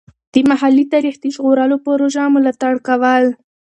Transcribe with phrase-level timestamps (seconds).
[0.31, 3.25] د محلي تاریخ د ژغورلو پروژو ملاتړ کول.